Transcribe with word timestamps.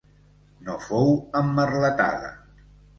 No 0.69 0.79
fou 0.87 1.13
emmerletada. 1.43 2.37